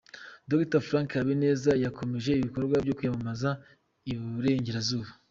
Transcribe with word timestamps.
Dr 0.51 0.81
Frank 0.87 1.09
Habineza 1.19 1.71
yakomereje 1.83 2.31
ibikorwa 2.35 2.75
byo 2.83 2.93
kwiyamamaza 2.97 3.49
i 4.11 4.13
Burengerazuba. 4.19 5.09